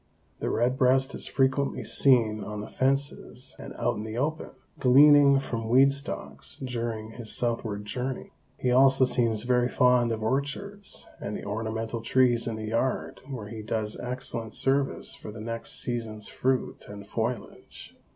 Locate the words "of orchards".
10.11-11.05